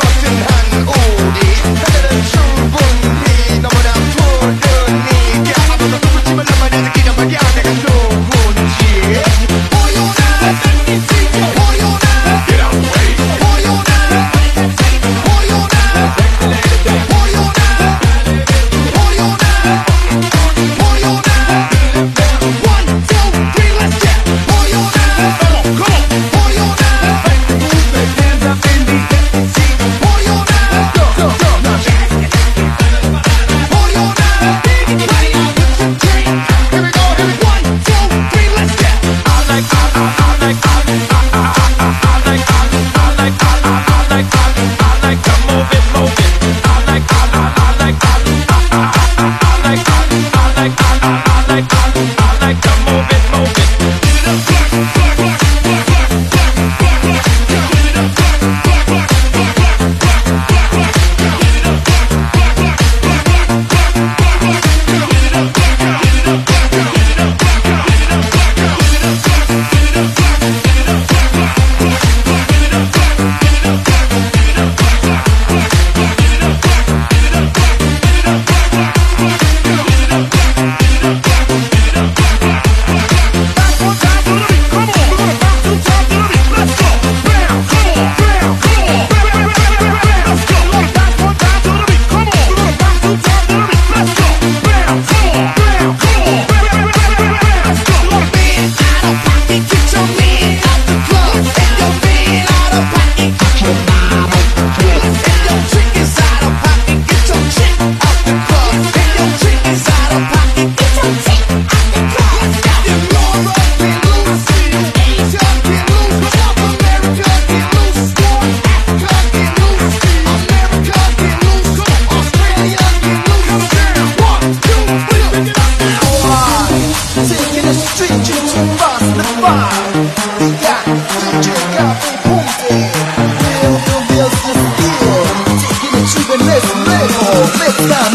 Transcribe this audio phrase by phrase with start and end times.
[0.00, 0.99] Crossing hand.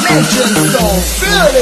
[0.07, 0.85] Next dimension, so
[1.17, 1.55] feel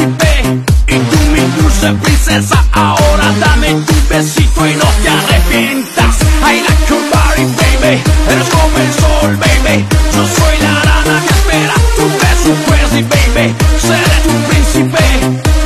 [0.00, 2.64] y tú mi dulce princesa.
[2.72, 6.16] Ahora dame tu besito y no te arrepientas.
[6.44, 8.00] I like your body, baby.
[8.30, 9.84] Eres como el sol, baby.
[10.14, 13.54] Yo soy la rana que espera tu beso, crazy, baby.
[13.80, 15.04] Seré tu príncipe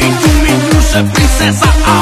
[0.00, 1.66] y tú mi dulce princesa.
[1.84, 2.01] Ahora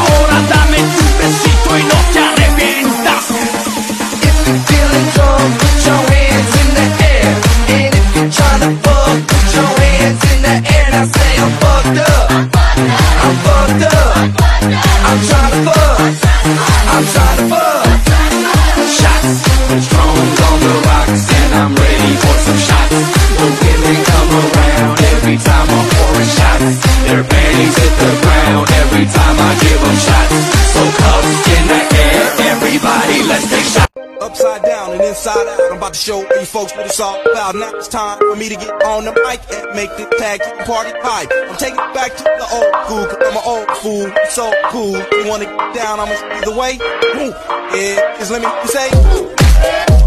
[35.90, 37.54] about to show you folks what it's all about.
[37.54, 40.56] Now it's time for me to get on the mic and make the tag team
[40.64, 41.28] party hype.
[41.32, 44.06] I'm taking it back to the old school, cause I'm an old fool.
[44.06, 44.96] I'm so cool.
[44.96, 46.78] You wanna get down, I'ma see the way.
[47.74, 49.99] Yeah, is let me say.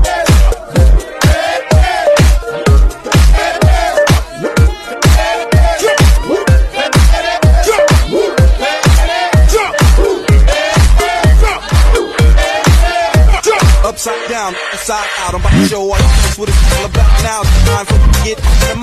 [14.03, 15.33] Upside down, inside out.
[15.33, 17.07] I'm about to show all you what it's all about.
[17.23, 18.75] Now it's time for to get on the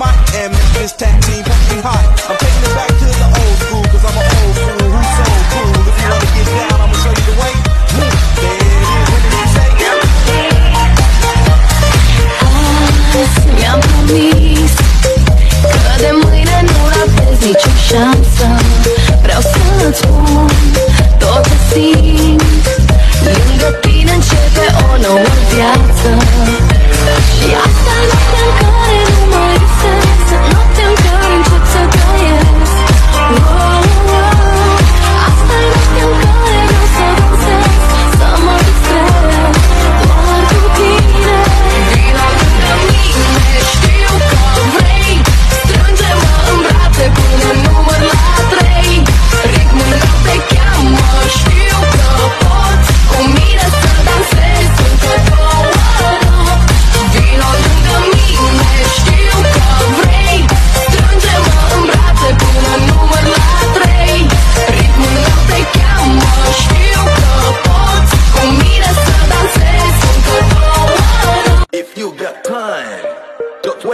[0.73, 2.09] this tag team fucking hot.
[2.25, 5.29] I'm taking it back to the old school, cause I'm an old fool who's so
[5.53, 5.77] cool.
[5.77, 6.90] If you wanna get down, I'ma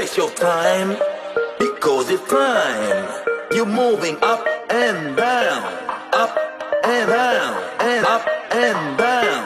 [0.07, 0.89] waste your time
[1.59, 3.07] because it's time.
[3.51, 5.63] You're moving up and down,
[6.13, 6.37] up
[6.83, 9.43] and down, and up and down,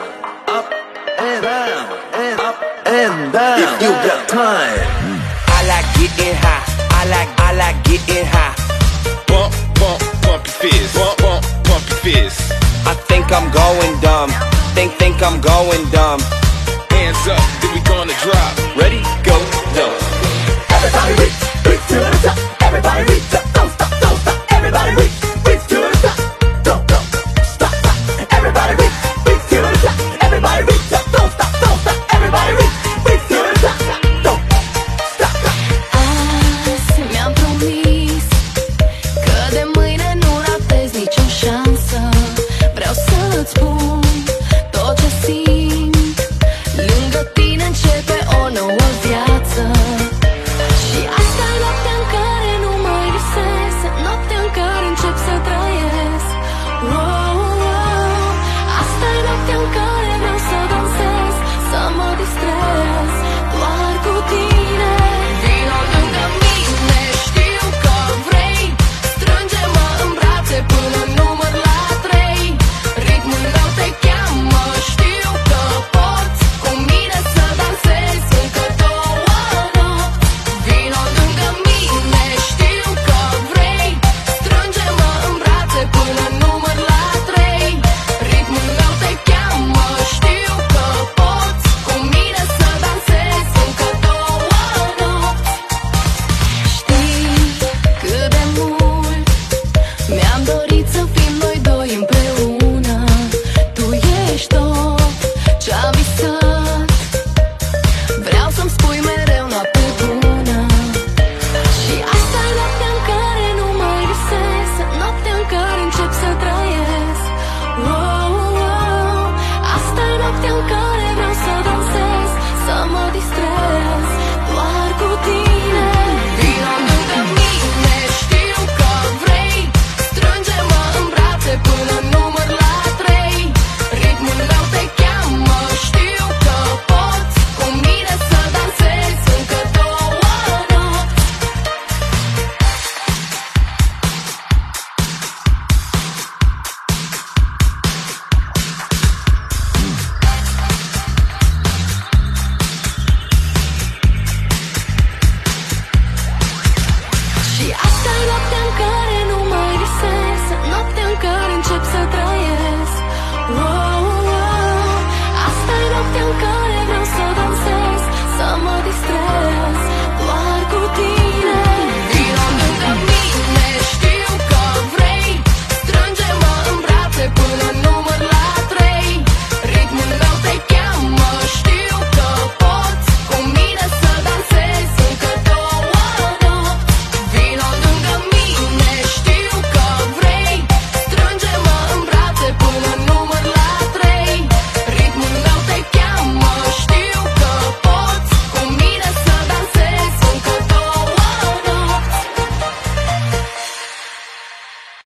[0.47, 0.71] up
[1.19, 3.59] and down, and up and down.
[3.59, 5.21] If you got time.
[5.47, 6.63] I like getting high.
[6.91, 8.40] I like, I like getting high.